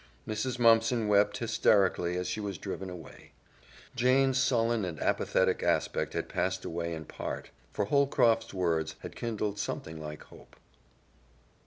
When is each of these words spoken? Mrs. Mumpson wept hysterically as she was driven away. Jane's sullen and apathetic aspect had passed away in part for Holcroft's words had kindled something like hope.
Mrs. 0.27 0.57
Mumpson 0.57 1.07
wept 1.07 1.37
hysterically 1.37 2.17
as 2.17 2.27
she 2.27 2.39
was 2.39 2.57
driven 2.57 2.89
away. 2.89 3.33
Jane's 3.95 4.39
sullen 4.41 4.83
and 4.83 4.99
apathetic 4.99 5.61
aspect 5.61 6.13
had 6.13 6.27
passed 6.27 6.65
away 6.65 6.91
in 6.95 7.05
part 7.05 7.51
for 7.71 7.85
Holcroft's 7.85 8.51
words 8.51 8.95
had 9.01 9.15
kindled 9.15 9.59
something 9.59 10.01
like 10.01 10.23
hope. 10.23 10.55